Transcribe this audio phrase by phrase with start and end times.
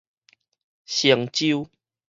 [0.87, 1.69] 嵊州